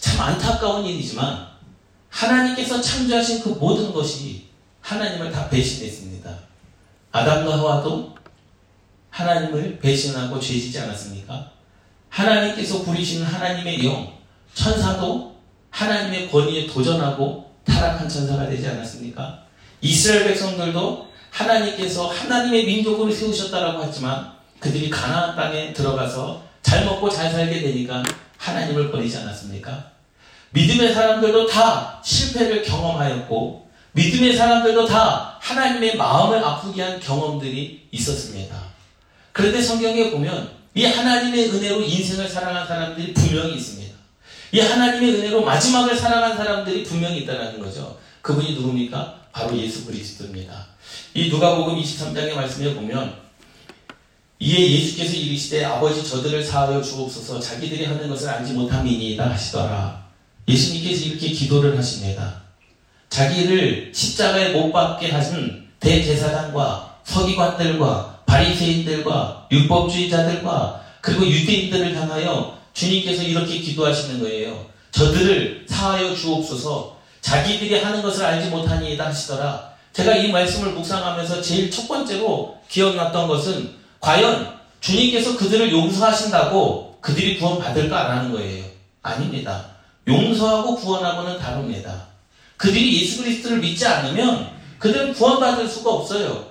[0.00, 1.46] 참 안타까운 일이지만
[2.08, 4.48] 하나님께서 창조하신 그 모든 것이
[4.80, 6.36] 하나님을 다 배신했습니다.
[7.12, 8.14] 아담과 하와도
[9.10, 11.52] 하나님을 배신하고 죄지지 않았습니까?
[12.08, 14.12] 하나님께서 부리시는 하나님의 영,
[14.54, 15.36] 천사도
[15.70, 19.44] 하나님의 권위에 도전하고 타락한 천사가 되지 않았습니까?
[19.80, 27.60] 이스라엘 백성들도 하나님께서 하나님의 민족으로 세우셨다라고 했지만 그들이 가나안 땅에 들어가서 잘 먹고 잘 살게
[27.60, 28.02] 되니까
[28.38, 29.92] 하나님을 버리지 않았습니까?
[30.50, 38.56] 믿음의 사람들도 다 실패를 경험하였고 믿음의 사람들도 다 하나님의 마음을 아프게 한 경험들이 있었습니다.
[39.32, 43.92] 그런데 성경에 보면 이 하나님의 은혜로 인생을 살아간 사람들이 분명히 있습니다.
[44.52, 47.98] 이 하나님의 은혜로 마지막을 살아간 사람들이 분명히 있다는 거죠.
[48.20, 49.20] 그분이 누굽니까?
[49.32, 50.66] 바로 예수 그리스도입니다.
[51.14, 53.14] 이 누가복음 23장의 말씀에 보면
[54.42, 60.02] 이에 예수께서 이르시되 아버지 저들을 사하여 주옵소서 자기들이 하는 것을 알지 못함이니이다 하시더라.
[60.48, 62.42] 예수님께서 이렇게 기도를 하십니다.
[63.08, 74.18] 자기를 십자가에 못 박게 하신 대제사장과 서기관들과 바리새인들과 율법주의자들과 그리고 유대인들을 향하여 주님께서 이렇게 기도하시는
[74.18, 74.66] 거예요.
[74.90, 79.70] 저들을 사하여 주옵소서 자기들이 하는 것을 알지 못하니이다 하시더라.
[79.92, 88.32] 제가 이 말씀을 묵상하면서 제일 첫 번째로 기억났던 것은 과연 주님께서 그들을 용서하신다고 그들이 구원받을까라는
[88.32, 88.64] 거예요.
[89.00, 89.64] 아닙니다.
[90.06, 92.08] 용서하고 구원하고는 다릅니다.
[92.56, 96.46] 그들이 예수 그리스도를 믿지 않으면 그들은 구원받을 수가 없어요.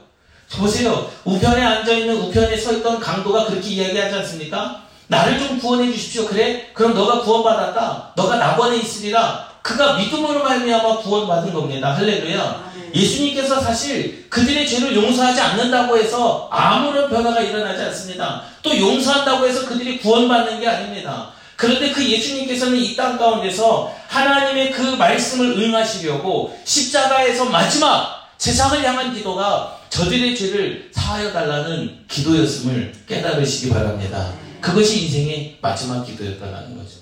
[0.54, 1.10] 보세요.
[1.26, 4.84] 우편에 앉아있는 우편에 서 있던 강도가 그렇게 이야기하지 않습니까?
[5.08, 6.26] 나를 좀 구원해 주십시오.
[6.28, 6.70] 그래?
[6.74, 8.14] 그럼 너가 구원받았다.
[8.16, 9.50] 너가 낙원에 있으리라.
[9.62, 11.94] 그가 믿음으로 말미암아 구원받은 겁니다.
[11.96, 12.71] 할렐루야.
[12.94, 18.44] 예수님께서 사실 그들의 죄를 용서하지 않는다고 해서 아무런 변화가 일어나지 않습니다.
[18.62, 21.32] 또 용서한다고 해서 그들이 구원받는 게 아닙니다.
[21.56, 29.78] 그런데 그 예수님께서는 이 땅 가운데서 하나님의 그 말씀을 응하시려고 십자가에서 마지막 세상을 향한 기도가
[29.90, 34.34] 저들의 죄를 사하여 달라는 기도였음을 깨달으시기 바랍니다.
[34.60, 36.98] 그것이 인생의 마지막 기도였다는 거죠.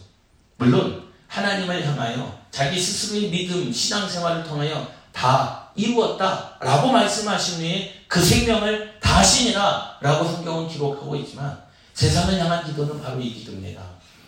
[0.57, 4.85] 물론 하나님을 향하여 자기 스스로의 믿음, 신앙생활을 통하여
[5.19, 11.61] 다 이루었다 라고 말씀하신 후에 그 생명을 다 하시니라 라고 성경은 기록하고 있지만
[11.93, 13.81] 세상을 향한 기도는 바로 이 기도입니다.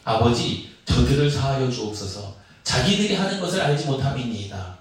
[0.03, 4.77] 아버지 저들을 사하여 주옵소서 자기들이 하는 것을 알지 못함이니이다.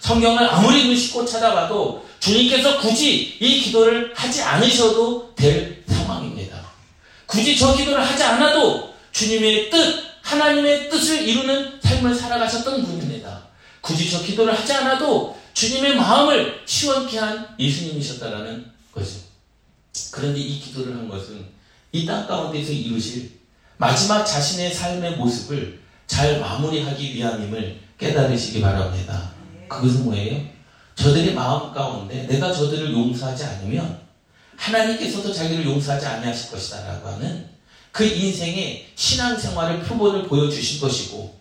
[0.00, 6.56] 성경을 아무리 눈씻고 찾아봐도 주님께서 굳이 이 기도를 하지 않으셔도 될 상황입니다.
[7.26, 13.42] 굳이 저 기도를 하지 않아도 주님의 뜻, 하나님의 뜻을 이루는 삶을 살아가셨던 분입니다.
[13.80, 19.10] 굳이 저 기도를 하지 않아도 주님의 마음을 시원케 한 예수님이셨다라는 거죠.
[20.10, 21.44] 그런데 이 기도를 한 것은
[21.92, 23.30] 이 땅 가운데서 이루실
[23.76, 29.30] 마지막 자신의 삶의 모습을 잘 마무리하기 위함임을 깨달으시기 바랍니다.
[29.68, 30.40] 그것은 뭐예요?
[30.94, 34.00] 저들의 마음 가운데 내가 저들을 용서하지 않으면
[34.56, 37.48] 하나님께서도 자기를 용서하지 아니하실 것이다 라고 하는
[37.90, 41.38] 그 인생의 신앙생활을 표본을 보여주신 것이고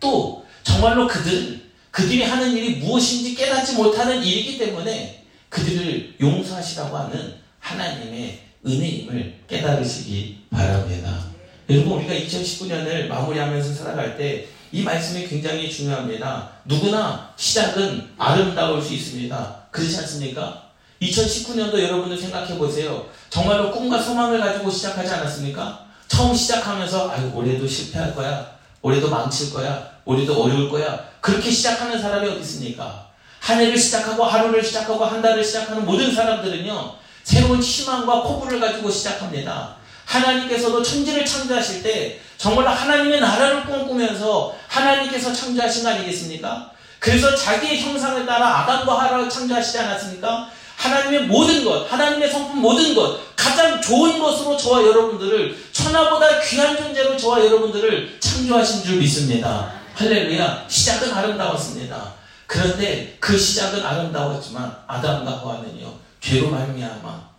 [0.00, 1.63] 또 정말로 그들은
[1.94, 11.24] 그들이 하는 일이 무엇인지 깨닫지 못하는 일이기 때문에 그들을 용서하시라고 하는 하나님의 은혜임을 깨달으시기 바랍니다.
[11.70, 16.50] 여러분 우리가 2019년을 마무리하면서 살아갈 때 이 말씀이 굉장히 중요합니다.
[16.64, 19.66] 누구나 시작은 아름다울 수 있습니다.
[19.70, 20.64] 그렇지 않습니까?
[21.00, 23.06] 2019년도 여러분들 생각해 보세요.
[23.30, 25.86] 정말로 꿈과 소망을 가지고 시작하지 않았습니까?
[26.08, 28.50] 처음 시작하면서 아유 올해도 실패할 거야.
[28.84, 29.82] 올해도 망칠 거야.
[30.04, 31.08] 올해도 어려울 거야.
[31.22, 33.06] 그렇게 시작하는 사람이 어디 있습니까?
[33.40, 36.94] 한 해를 시작하고 하루를 시작하고 한 달을 시작하는 모든 사람들은요.
[37.22, 39.76] 새로운 희망과 포부를 가지고 시작합니다.
[40.04, 46.70] 하나님께서도 천지를 창조하실 때 정말로 하나님의 나라를 꿈꾸면서 하나님께서 창조하신 거 아니겠습니까?
[46.98, 50.50] 그래서 자기의 형상을 따라 아담과 하라를 창조하시지 않았습니까?
[50.76, 57.16] 하나님의 모든 것, 하나님의 성품 모든 것, 가장 좋은 것으로 저와 여러분들을 천하보다 귀한 존재로
[57.16, 59.72] 저와 여러분들을 창조하신 줄 믿습니다.
[59.94, 60.66] 할렐루야.
[60.68, 62.14] 시작은 아름다웠습니다.
[62.46, 67.30] 그런데 그 시작은 아름다웠지만 아담과 하와는요 죄로 말미암아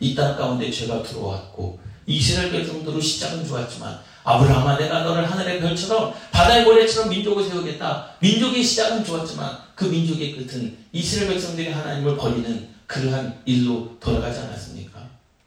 [0.00, 6.64] 이 땅 가운데 죄가 들어왔고 이스라엘 백성들로 시작은 좋았지만 아브라함아 내가 너를 하늘의 별처럼 바다의
[6.64, 8.06] 모래처럼 민족을 세우겠다.
[8.20, 14.98] 민족의 시작은 좋았지만 그 민족의 끝은 이스라엘 백성들이 하나님을 버리는 그러한 일로 돌아가지 않았습니까?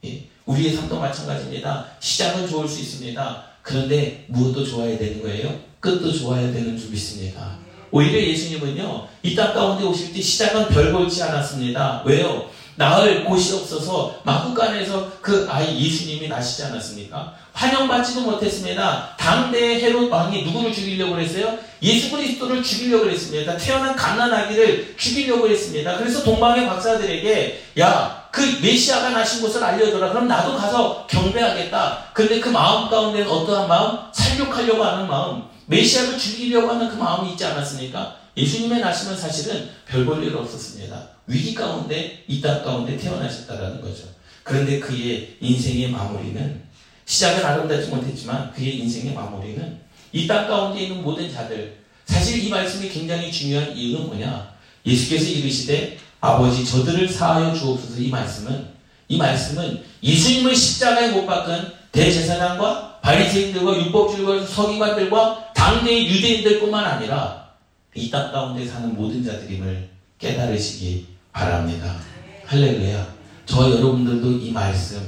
[0.05, 0.27] 예?
[0.45, 1.87] 우리의 삶도 마찬가지입니다.
[1.99, 3.43] 시작은 좋을 수 있습니다.
[3.63, 5.59] 그런데 무엇도 좋아야 되는 거예요?
[5.79, 7.57] 끝도 좋아야 되는 줄 믿습니다.
[7.91, 12.03] 오히려 예수님은요, 이 땅 가운데 오실 때 시작은 별 볼지 않았습니다.
[12.05, 12.49] 왜요?
[12.75, 17.33] 낳을 곳이 없어서 마구간에서 그 아이 예수님이 나시지 않았습니까?
[17.53, 19.13] 환영받지도 못했습니다.
[19.19, 21.57] 당대 헤롯 왕이 누구를 죽이려고 그랬어요?
[21.81, 23.57] 예수 그리스도를 죽이려고 그랬습니다.
[23.57, 25.97] 태어난 갓난아기를 죽이려고 그랬습니다.
[25.97, 30.09] 그래서 동방의 박사들에게 야, 그 메시아가 나신 곳을 알려줘라.
[30.09, 32.05] 그럼 나도 가서 경배하겠다.
[32.13, 33.97] 근데 그 마음 가운데는 어떠한 마음?
[34.13, 35.43] 살육하려고 하는 마음.
[35.65, 38.15] 메시아를 죽이려고 하는 그 마음이 있지 않았습니까?
[38.37, 40.95] 예수님의 나시는 사실은 별 볼 일 없었습니다.
[41.31, 44.03] 위기 가운데, 이 땅 가운데 태어나셨다라는 거죠.
[44.43, 46.61] 그런데 그의 인생의 마무리는
[47.05, 49.79] 시작은 아름답지 못했지만 그의 인생의 마무리는
[50.11, 54.51] 이 땅 가운데 있는 모든 자들 사실 이 말씀이 굉장히 중요한 이유는 뭐냐?
[54.85, 58.65] 예수께서 이르시되 아버지 저들을 사하여 주옵소서 이 말씀은
[59.07, 67.51] 이 말씀은 예수님을 십자가에 못 박은 대제사장과 바리새인들과 율법주의와 서기관들과 당대의 유대인들뿐만 아니라
[67.95, 71.99] 이 땅 가운데 사는 모든 자들임을 깨달으시기 바랍니다.
[72.45, 73.15] 할렐루야.
[73.45, 75.01] 저 여러분들도 이 말씀에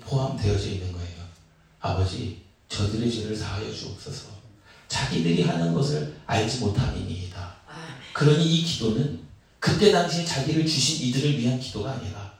[0.00, 1.08] 포함되어져 있는 거예요.
[1.80, 4.28] 아버지, 저들의 죄를 사하여 주옵소서.
[4.88, 7.50] 자기들이 하는 것을 알지 못함이니이다.
[8.12, 9.20] 그러니 이 기도는
[9.60, 12.32] 그때 당시에 자기를 주신 이들을 위한 기도가 아니라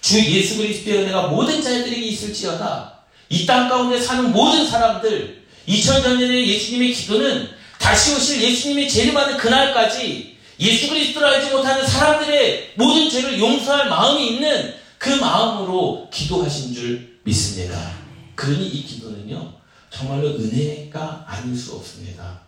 [0.00, 2.94] 주 예수 그리스도의 은혜가 모든 자들에게 있을지어다.
[3.28, 10.35] 이 땅 가운데 사는 모든 사람들 2000년 전의 예수님의 기도는 다시 오실 예수님의 재림하는 그날까지
[10.58, 17.92] 예수 그리스도를 알지 못하는 사람들의 모든 죄를 용서할 마음이 있는 그 마음으로 기도하신 줄 믿습니다.
[18.34, 19.52] 그러니 이 기도는요,
[19.90, 22.40] 정말로 은혜가 아닐 수 없습니다.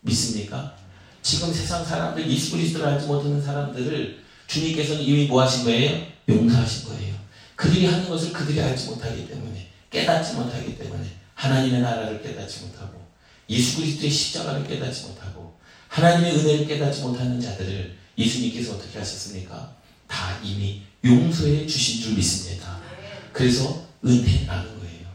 [0.00, 0.74] 믿습니까?
[1.22, 6.06] 지금 세상 사람들, 예수 그리스도를 알지 못하는 사람들을 주님께서는 이미 뭐 하신 거예요?
[6.28, 7.14] 용서하신 거예요.
[7.56, 13.00] 그들이 하는 것을 그들이 알지 못하기 때문에, 깨닫지 못하기 때문에, 하나님의 나라를 깨닫지 못하고,
[13.50, 15.19] 예수 그리스도의 십자가를 깨닫지 못하고,
[15.90, 19.74] 하나님의 은혜를 깨닫지 못하는 자들을 예수님께서 어떻게 하셨습니까?
[20.06, 22.78] 다 이미 용서해 주신 줄 믿습니다.
[23.32, 25.06] 그래서 은혜라는 거예요.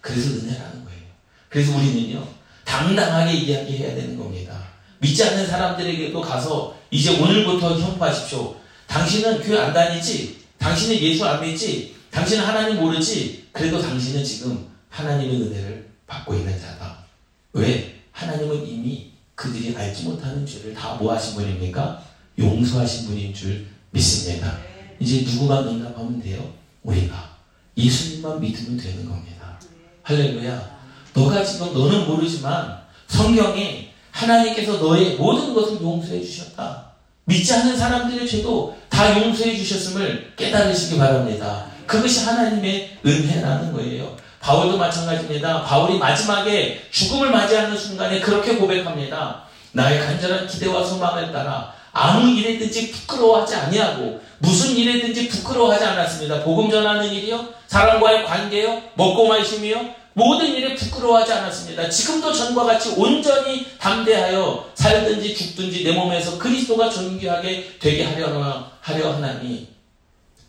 [0.00, 1.00] 그래서 은혜라는 거예요.
[1.48, 2.26] 그래서 우리는요,
[2.64, 4.66] 당당하게 이야기해야 되는 겁니다.
[4.98, 8.56] 믿지 않는 사람들에게도 가서 이제 오늘부터 형파하십시오.
[8.88, 10.44] 당신은 교회 안 다니지?
[10.58, 11.94] 당신은 예수 안 믿지?
[12.10, 13.46] 당신은 하나님 모르지?
[13.52, 17.04] 그래도 당신은 지금 하나님의 은혜를 받고 있는 자다.
[17.52, 18.00] 왜?
[18.12, 22.02] 하나님은 이미 그들이 알지 못하는 죄를 다 뭐 하신 분입니까?
[22.38, 24.58] 용서하신 분인 줄 믿습니다.
[24.98, 26.52] 이제 누구만 응답하면 돼요?
[26.82, 27.36] 우리가.
[27.76, 29.58] 예수님만 믿으면 되는 겁니다.
[30.02, 30.76] 할렐루야.
[31.14, 36.86] 너가 지금 너는 모르지만 성경에 하나님께서 너의 모든 것을 용서해 주셨다.
[37.26, 41.66] 믿지 않는 사람들의 죄도 다 용서해 주셨음을 깨달으시기 바랍니다.
[41.86, 44.16] 그것이 하나님의 은혜라는 거예요.
[44.46, 45.64] 바울도 마찬가지입니다.
[45.64, 49.42] 바울이 마지막에 죽음을 맞이하는 순간에 그렇게 고백합니다.
[49.72, 56.44] 나의 간절한 기대와 소망을 따라 아무 일에든지 부끄러워하지 아니하고 무슨 일에든지 부끄러워하지 않았습니다.
[56.44, 61.90] 복음 전하는 일이요, 사람과의 관계요, 먹고 마심이요, 모든 일에 부끄러워하지 않았습니다.
[61.90, 69.66] 지금도 전과 같이 온전히 담대하여 살든지 죽든지 내 몸에서 그리스도가 존귀하게 되게 하려, 하려 하나니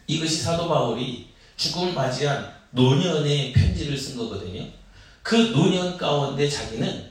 [0.05, 4.65] 이것이 사도 바울이 죽음을 맞이한 노년의 편지를 쓴 거거든요.
[5.23, 7.05] 그 노년 가운데 자기는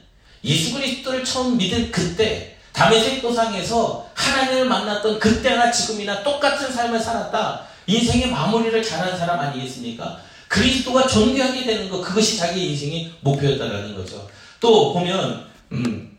[0.45, 7.67] 예수 그리스도를 처음 믿은 그때 담에색 도상에서 하나님을 만났던 그때나 지금이나 똑같은 삶을 살았다.
[7.87, 10.21] 인생의 마무리를 잘한 사람 아니겠습니까?
[10.49, 14.29] 그리스도가 존귀하게 되는 것 그것이 자기 인생의 목표였다라는 거죠.
[14.61, 16.16] 또 보면 음,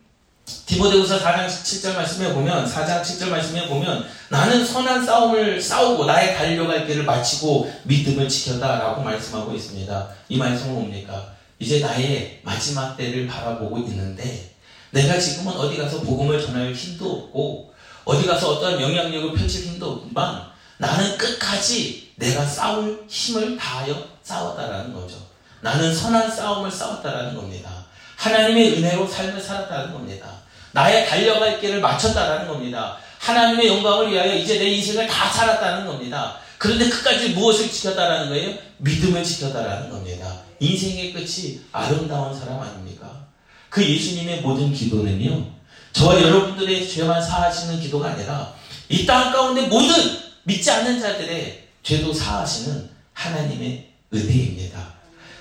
[0.67, 6.85] 디모데후서 4장 7절 말씀에 보면 4장 7절 말씀에 보면 나는 선한 싸움을 싸우고 나의 달려갈
[6.85, 10.09] 길을 마치고 믿음을 지켰다라고 말씀하고 있습니다.
[10.27, 11.33] 이 말씀은 뭡니까?
[11.57, 14.53] 이제 나의 마지막 때를 바라보고 있는데
[14.91, 20.47] 내가 지금은 어디 가서 복음을 전할 힘도 없고 어디 가서 어떠한 영향력을 펼칠 힘도 없지만
[20.79, 25.15] 나는 끝까지 내가 싸울 힘을 다하여 싸웠다라는 거죠.
[25.61, 27.85] 나는 선한 싸움을 싸웠다라는 겁니다.
[28.17, 30.36] 하나님의 은혜로 삶을 살았다는 겁니다.
[30.77, 32.97] 나의 달려갈 길을 마쳤다라는 겁니다.
[33.17, 36.37] 하나님의 영광을 위하여 이제 내 인생을 다 살았다는 겁니다.
[36.59, 38.53] 그런데 끝까지 무엇을 지켰다라는 거예요?
[38.77, 40.41] 믿음을 지켰다라는 겁니다.
[40.59, 43.25] 인생의 끝이 아름다운 사람 아닙니까?
[43.69, 45.47] 그 예수님의 모든 기도는요,
[45.93, 48.53] 저와 여러분들의 죄만 사하시는 기도가 아니라
[48.87, 49.95] 이 땅 가운데 모든
[50.43, 54.79] 믿지 않는 자들의 죄도 사하시는 하나님의 은혜입니다.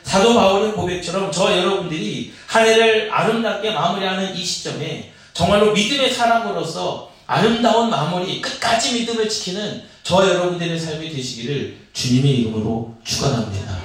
[0.02, 7.90] 사도 바울의 고백처럼 저 여러분들이 한 해를 아름답게 마무리하는 이 시점에 정말로 믿음의 사람으로서 아름다운
[7.90, 13.78] 마무리, 끝까지 믿음을 지키는 저 여러분들의 삶이 되시기를 주님의 이름으로 축원합니다.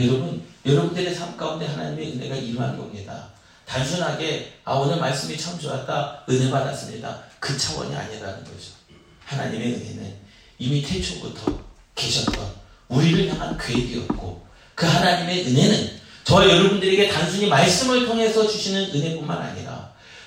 [0.00, 3.28] 여러분, 여러분들의 삶 가운데 하나님의 은혜가 일어난 겁니다.
[3.66, 7.20] 단순하게 아 오늘 말씀이 참 좋았다 은혜 받았습니다.
[7.38, 8.72] 그 차원이 아니라는 거죠.
[9.26, 10.14] 하나님의 은혜는
[10.58, 11.56] 이미 태초부터
[11.94, 12.50] 계셨던
[12.88, 19.65] 우리를 향한 계획이었고 그 하나님의 은혜는 저와 여러분들에게 단순히 말씀을 통해서 주시는 은혜뿐만 아니라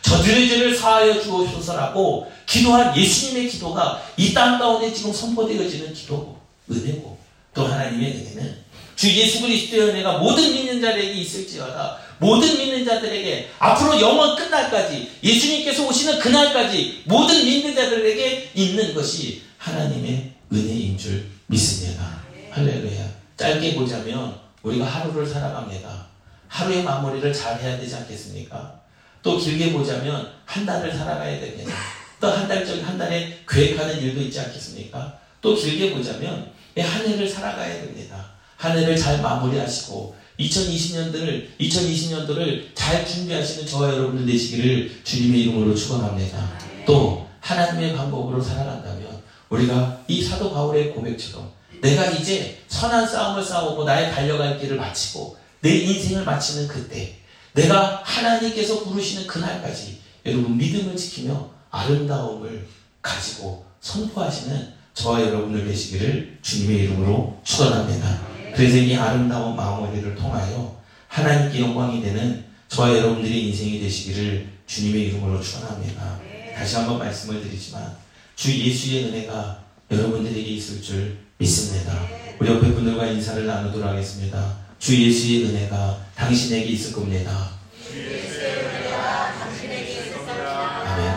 [0.02, 6.40] 저들의 죄를 사하여 주옵소서라고 기도한 예수님의 기도가 이 땅 가운데 지금 선포되어지는 기도고
[6.72, 7.18] 은혜고
[7.54, 8.58] 또 하나님의 은혜는
[8.96, 15.88] 주 예수 그리스도의 은혜가 모든 믿는 자들에게 있을지어다 모든 믿는 자들에게 앞으로 영원 끝날까지 예수님께서
[15.88, 22.20] 오시는 그날까지 모든 믿는 자들에게 있는 것이 하나님의 은혜인 줄 믿습니다.
[22.52, 23.10] 할렐루야.
[23.38, 26.08] 짧게 보자면 우리가 하루를 살아갑니다.
[26.50, 28.79] 하루의 마무리를 잘 해야 되지 않겠습니까?
[29.22, 31.72] 또 길게 보자면 한 달을 살아가야 되겠네.
[32.20, 35.20] 또한 달적 한 달에 계획하는 일도 있지 않겠습니까?
[35.42, 38.32] 또 길게 보자면 한 해를 살아가야 됩니다.
[38.58, 46.58] 한 해를 잘 마무리하시고 2020년도를 2020년도를 잘 준비하시는 저와 여러분들 되시기를 주님의 이름으로 축원합니다.
[46.86, 51.52] 또 하나님의 방법으로 살아간다면 우리가 이 사도 바울의 고백처럼
[51.82, 57.19] 내가 이제 선한 싸움을 싸우고 나의 달려갈 길을 마치고 내 인생을 마치는 그때
[57.60, 62.68] 내가 하나님께서 부르시는 그날까지 여러분 믿음을 지키며 아름다움을
[63.02, 68.22] 가지고 선포하시는 저와 여러분들 되시기를 주님의 이름으로 축원합니다.
[68.56, 76.20] 그래서 이 아름다운 마무리를 통하여 하나님께 영광이 되는 저와 여러분들의 인생이 되시기를 주님의 이름으로 축원합니다.
[76.56, 77.96] 다시 한번 말씀을 드리지만
[78.36, 81.98] 주 예수의 은혜가 여러분들에게 있을 줄 믿습니다.
[82.40, 84.59] 우리 옆에 분들과 인사를 나누도록 하겠습니다.
[84.80, 87.52] 주 예수의 은혜가 당신에게 있을 겁니다.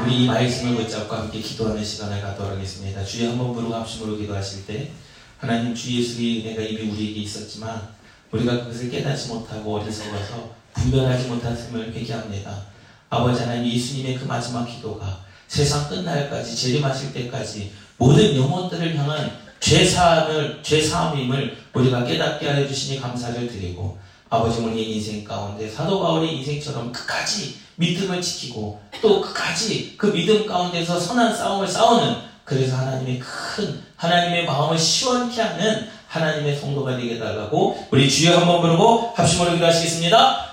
[0.04, 3.04] 우리 이 말씀을 붙잡고 함께 기도하는 시간을 갖도록 하겠습니다.
[3.04, 4.90] 주여 한번 부르고 합심으로 기도하실 때
[5.38, 7.88] 하나님 주 예수의 은혜가 이미 우리에게 있었지만
[8.32, 12.62] 우리가 그것을 깨닫지 못하고 어리석어서 분별하지 못했음을 회개합니다.
[13.10, 21.56] 아버지 하나님 예수님의 그 마지막 기도가 세상 끝날까지 재림하실 때까지 모든 영혼들을 향한 죄사함을 죄사함임을
[21.72, 23.96] 우리가 깨닫게 하여 주시니 감사를 드리고
[24.28, 30.98] 아버지 우리의 인생 가운데 사도 바울의 인생처럼 끝까지 믿음을 지키고 또 끝까지 그 믿음 가운데서
[30.98, 38.10] 선한 싸움을 싸우는 그래서 하나님의 큰 하나님의 마음을 시원케 하는 하나님의 성도가 되게 달라고 우리
[38.10, 40.50] 주여 한번 부르고 합심으로 기도하시겠습니다.